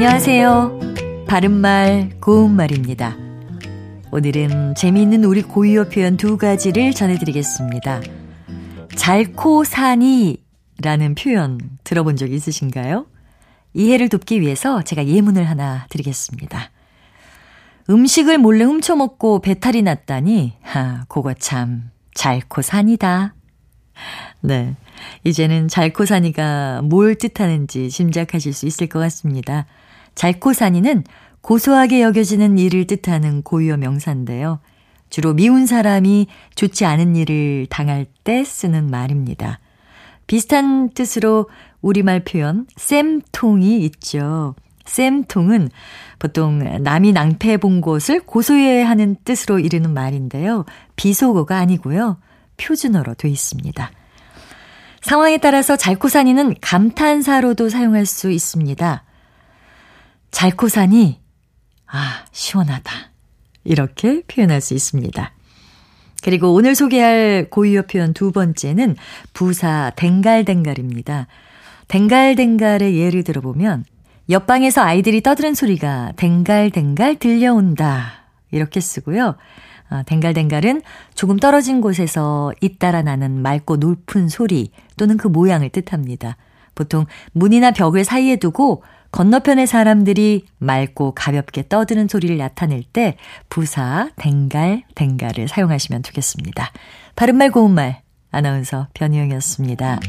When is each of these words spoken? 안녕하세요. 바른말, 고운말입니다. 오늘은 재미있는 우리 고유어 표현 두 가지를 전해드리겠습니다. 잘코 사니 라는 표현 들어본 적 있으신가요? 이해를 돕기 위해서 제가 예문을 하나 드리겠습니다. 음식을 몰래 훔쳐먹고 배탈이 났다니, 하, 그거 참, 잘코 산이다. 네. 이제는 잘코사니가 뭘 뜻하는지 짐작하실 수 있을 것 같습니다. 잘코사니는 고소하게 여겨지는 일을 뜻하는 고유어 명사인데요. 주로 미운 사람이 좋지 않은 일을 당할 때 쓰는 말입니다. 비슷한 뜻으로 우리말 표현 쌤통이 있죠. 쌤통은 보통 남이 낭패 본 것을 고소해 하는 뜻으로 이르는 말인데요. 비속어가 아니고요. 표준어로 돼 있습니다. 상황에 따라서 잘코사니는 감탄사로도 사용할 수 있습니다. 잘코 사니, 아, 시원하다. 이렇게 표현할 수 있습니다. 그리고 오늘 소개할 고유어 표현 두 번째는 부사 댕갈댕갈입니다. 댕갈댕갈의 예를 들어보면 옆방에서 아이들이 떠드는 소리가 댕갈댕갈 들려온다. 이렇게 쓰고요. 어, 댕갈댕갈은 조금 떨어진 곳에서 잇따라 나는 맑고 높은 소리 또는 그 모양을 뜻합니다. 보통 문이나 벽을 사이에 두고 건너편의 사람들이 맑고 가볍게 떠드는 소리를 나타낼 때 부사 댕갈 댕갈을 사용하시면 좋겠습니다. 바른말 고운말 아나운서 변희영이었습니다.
안녕하세요. 0.00 0.78
바른말, 1.26 2.10
고운말입니다. 2.20 3.16
오늘은 4.12 4.76
재미있는 4.76 5.24
우리 5.24 5.42
고유어 5.42 5.88
표현 5.88 6.16
두 6.16 6.38
가지를 6.38 6.92
전해드리겠습니다. 6.92 8.02
잘코 8.94 9.64
사니 9.64 10.40
라는 10.80 11.16
표현 11.16 11.58
들어본 11.82 12.14
적 12.14 12.30
있으신가요? 12.30 13.06
이해를 13.74 14.08
돕기 14.08 14.40
위해서 14.40 14.82
제가 14.82 15.08
예문을 15.08 15.42
하나 15.50 15.84
드리겠습니다. 15.90 16.70
음식을 17.90 18.38
몰래 18.38 18.62
훔쳐먹고 18.62 19.40
배탈이 19.40 19.82
났다니, 19.82 20.58
하, 20.62 21.06
그거 21.08 21.34
참, 21.34 21.90
잘코 22.14 22.62
산이다. 22.62 23.34
네. 24.42 24.76
이제는 25.24 25.66
잘코사니가 25.66 26.82
뭘 26.84 27.16
뜻하는지 27.16 27.90
짐작하실 27.90 28.52
수 28.52 28.66
있을 28.66 28.86
것 28.86 29.00
같습니다. 29.00 29.66
잘코사니는 30.18 31.04
고소하게 31.42 32.02
여겨지는 32.02 32.58
일을 32.58 32.88
뜻하는 32.88 33.42
고유어 33.42 33.76
명사인데요. 33.76 34.58
주로 35.10 35.32
미운 35.32 35.64
사람이 35.64 36.26
좋지 36.56 36.84
않은 36.84 37.14
일을 37.14 37.66
당할 37.70 38.06
때 38.24 38.42
쓰는 38.42 38.90
말입니다. 38.90 39.60
비슷한 40.26 40.90
뜻으로 40.90 41.48
우리말 41.80 42.24
표현 42.24 42.66
쌤통이 42.76 43.78
있죠. 43.84 44.56
쌤통은 44.86 45.70
보통 46.18 46.82
남이 46.82 47.12
낭패 47.12 47.58
본 47.58 47.80
것을 47.80 48.20
고소해 48.20 48.82
하는 48.82 49.16
뜻으로 49.24 49.60
이르는 49.60 49.94
말인데요. 49.94 50.64
비속어가 50.96 51.58
아니고요. 51.58 52.18
표준어로 52.56 53.14
돼 53.14 53.28
있습니다. 53.28 53.90
상황에 55.00 55.38
따라서 55.38 55.76
잘코사니는 55.76 56.56
감탄사로도 56.60 57.68
사용할 57.68 58.04
수 58.04 58.32
있습니다. 58.32 59.04
잘코 60.30 60.68
사니, 60.68 61.20
아, 61.86 62.24
시원하다. 62.32 62.92
이렇게 63.64 64.22
표현할 64.22 64.60
수 64.60 64.74
있습니다. 64.74 65.32
그리고 66.22 66.52
오늘 66.52 66.74
소개할 66.74 67.48
고유어 67.50 67.82
표현 67.82 68.12
두 68.12 68.32
번째는 68.32 68.96
부사 69.32 69.92
댕갈댕갈입니다. 69.96 71.26
댕갈댕갈의 71.88 72.98
예를 72.98 73.24
들어보면 73.24 73.84
옆방에서 74.30 74.82
아이들이 74.82 75.22
떠드는 75.22 75.54
소리가 75.54 76.12
댕갈댕갈 76.16 77.16
들려온다. 77.16 78.24
이렇게 78.50 78.80
쓰고요. 78.80 79.36
어, 79.90 80.02
댕갈댕갈은 80.04 80.82
조금 81.14 81.38
떨어진 81.38 81.80
곳에서 81.80 82.52
잇따라 82.60 83.02
나는 83.02 83.40
맑고 83.40 83.76
높은 83.76 84.28
소리 84.28 84.70
또는 84.98 85.16
그 85.16 85.28
모양을 85.28 85.70
뜻합니다. 85.70 86.36
보통 86.74 87.06
문이나 87.32 87.70
벽을 87.70 88.04
사이에 88.04 88.36
두고 88.36 88.82
건너편의 89.10 89.66
사람들이 89.66 90.46
맑고 90.58 91.12
가볍게 91.14 91.66
떠드는 91.66 92.08
소리를 92.08 92.36
나타낼 92.36 92.82
때 92.82 93.16
부사 93.48 94.10
댕갈 94.16 94.84
댕갈을 94.94 95.48
사용하시면 95.48 96.02
좋겠습니다. 96.02 96.70
바른말 97.16 97.50
고운말 97.50 98.02
아나운서 98.30 98.88
변희영이었습니다. 98.94 100.00